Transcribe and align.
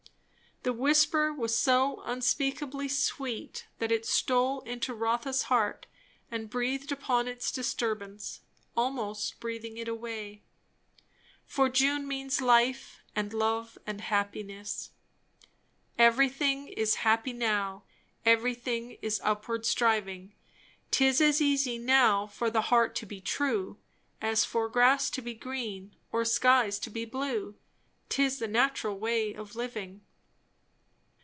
The 0.63 0.73
whisper 0.73 1.33
was 1.33 1.57
so 1.57 2.03
unspeakably 2.05 2.87
sweet 2.87 3.65
that 3.79 3.91
it 3.91 4.05
stole 4.05 4.61
into 4.61 4.93
Rotha's 4.93 5.43
heart 5.49 5.87
and 6.29 6.51
breathed 6.51 6.91
upon 6.91 7.27
its 7.27 7.51
disturbance, 7.51 8.41
almost 8.77 9.39
breathing 9.39 9.77
it 9.77 9.87
away. 9.87 10.43
For 11.47 11.67
June 11.67 12.07
means 12.07 12.41
life 12.41 12.99
and 13.15 13.33
love 13.33 13.79
and 13.87 14.01
happiness. 14.01 14.91
"Everything 15.97 16.67
is 16.67 16.93
happy 17.01 17.33
now; 17.33 17.81
Everything 18.23 18.99
is 19.01 19.19
upward 19.23 19.65
striving; 19.65 20.35
'Tis 20.91 21.21
as 21.21 21.41
easy 21.41 21.79
now 21.79 22.27
for 22.27 22.51
the 22.51 22.61
heart 22.69 22.93
to 22.97 23.07
be 23.07 23.19
true, 23.19 23.79
As 24.21 24.45
for 24.45 24.69
grass 24.69 25.09
to 25.09 25.23
be 25.23 25.33
green 25.33 25.95
or 26.11 26.23
skies 26.23 26.77
to 26.81 26.91
be 26.91 27.03
blue; 27.03 27.55
'Tis 28.09 28.37
the 28.37 28.47
natural 28.47 28.99
way 28.99 29.33
of 29.33 29.55
living!" 29.55 30.01